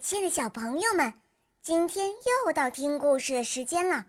[0.00, 1.12] 亲爱的小朋友们，
[1.60, 2.08] 今天
[2.46, 4.06] 又到听故事的时间了。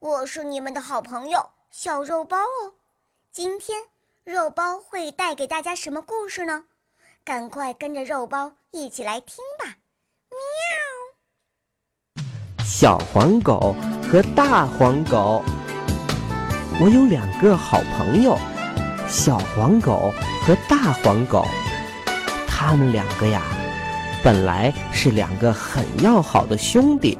[0.00, 2.74] 我是你们的好朋友小肉包哦。
[3.30, 3.84] 今天
[4.24, 6.64] 肉包会带给大家什么故事呢？
[7.24, 9.76] 赶快跟着肉包一起来听吧！
[12.16, 12.64] 喵。
[12.64, 13.76] 小黄狗
[14.10, 15.44] 和大黄狗，
[16.80, 18.36] 我有两个好朋友，
[19.08, 20.12] 小黄狗
[20.44, 21.46] 和大黄狗，
[22.48, 23.40] 他们两个呀。
[24.22, 27.18] 本来是两个很要好的兄弟，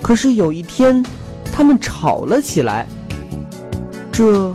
[0.00, 1.04] 可是有一天，
[1.52, 2.86] 他们吵了起来。
[4.12, 4.54] 这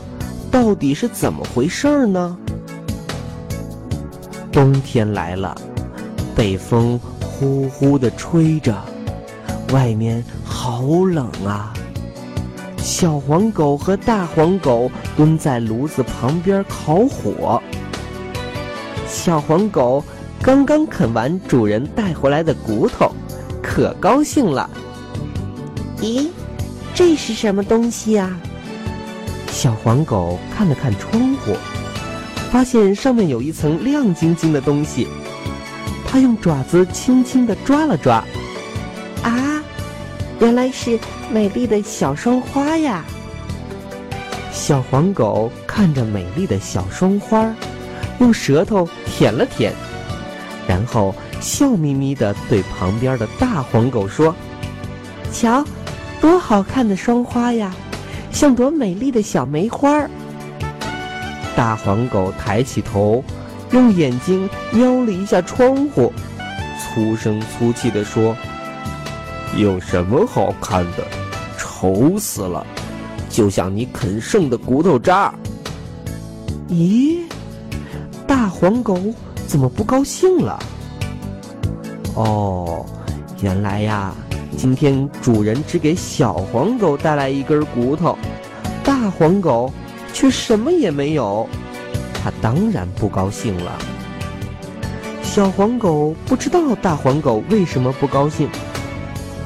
[0.49, 2.37] 到底是怎么回事呢？
[4.53, 5.53] 冬天来了，
[6.33, 8.73] 北风呼呼的吹着，
[9.73, 11.73] 外面好冷啊！
[12.77, 17.61] 小黄狗和大黄狗蹲在炉子旁边烤火，
[19.07, 20.01] 小黄狗。
[20.43, 23.09] 刚刚啃完主人带回来的骨头，
[23.61, 24.69] 可高兴了。
[26.01, 26.27] 咦，
[26.93, 28.37] 这是什么东西呀？
[29.47, 31.55] 小黄狗看了看窗户，
[32.51, 35.07] 发现上面有一层亮晶晶的东西。
[36.05, 38.15] 它用爪子轻轻地抓了抓，
[39.23, 39.63] 啊，
[40.41, 40.99] 原来是
[41.31, 43.05] 美丽的小双花呀！
[44.51, 47.55] 小黄狗看着美丽的小双花，
[48.19, 49.71] 用舌头舔了舔。
[50.67, 54.33] 然后笑眯眯地对旁边的大黄狗说
[55.31, 55.63] ：“瞧，
[56.21, 57.73] 多好看的双花呀，
[58.31, 60.07] 像朵美丽的小梅花。”
[61.55, 63.23] 大黄狗抬起头，
[63.71, 66.11] 用眼睛瞄了一下窗户，
[66.79, 68.35] 粗声粗气地说
[69.57, 71.05] ：“有什么好看的？
[71.57, 72.65] 丑死了，
[73.29, 75.33] 就像你啃剩的骨头渣。”
[76.69, 77.19] 咦，
[78.25, 78.97] 大黄狗。
[79.47, 80.59] 怎么不高兴了？
[82.15, 82.85] 哦，
[83.41, 84.13] 原来呀，
[84.57, 88.17] 今天主人只给小黄狗带来一根骨头，
[88.83, 89.71] 大黄狗
[90.11, 91.47] 却什么也没有，
[92.13, 93.71] 它当然不高兴了。
[95.21, 98.47] 小黄狗不知道大黄狗为什么不高兴，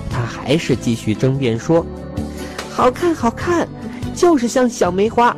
[0.09, 1.85] 它还是继续争辩说
[2.69, 3.67] ：“好看，好看，
[4.13, 5.35] 就是像小梅花。”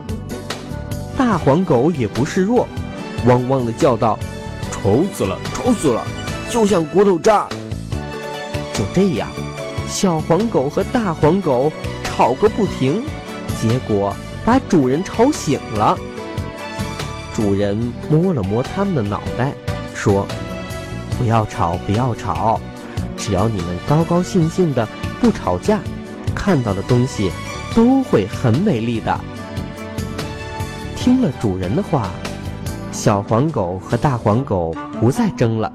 [1.15, 2.67] 大黄狗也不示弱，
[3.27, 4.17] 汪汪的叫道。
[4.81, 6.05] 丑死了，丑死了，
[6.49, 7.47] 就像骨头渣。
[8.73, 9.27] 就这样，
[9.89, 11.69] 小黄狗和大黄狗
[12.03, 13.03] 吵个不停，
[13.61, 15.97] 结果把主人吵醒了。
[17.33, 19.53] 主人摸了摸他们的脑袋，
[19.93, 20.25] 说
[21.19, 22.59] ：“不要吵，不要吵，
[23.17, 24.87] 只要你们高高兴兴的
[25.19, 25.79] 不吵架，
[26.33, 27.31] 看到的东西
[27.75, 29.19] 都会很美丽的。”
[30.95, 32.09] 听了主人的话。
[32.99, 35.71] 小黄狗和大黄狗不再争了，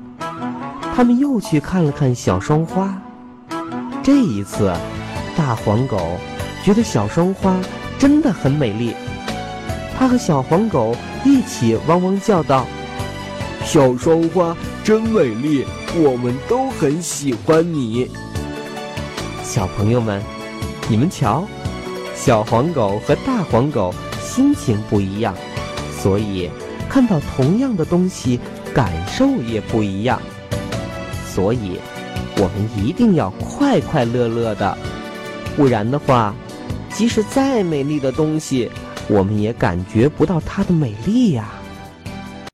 [0.94, 2.94] 他们又去看了看小双花。
[4.02, 4.70] 这一次，
[5.34, 5.98] 大黄狗
[6.62, 7.58] 觉得小双花
[7.98, 8.94] 真的很美丽，
[9.98, 12.66] 它和小黄狗一起汪汪叫道
[13.64, 15.64] ：“小双花真美丽，
[15.96, 18.10] 我们都很喜欢你。”
[19.42, 20.22] 小朋友们，
[20.90, 21.46] 你们瞧，
[22.14, 25.34] 小黄狗和大黄狗心情不一样，
[26.02, 26.50] 所以。
[26.94, 28.38] 看到同样的东西，
[28.72, 30.22] 感受也不一样，
[31.26, 31.80] 所以，
[32.36, 34.78] 我们一定要快快乐乐的，
[35.56, 36.32] 不然的话，
[36.90, 38.70] 即使再美丽的东西，
[39.08, 41.48] 我们也感觉不到它的美丽呀。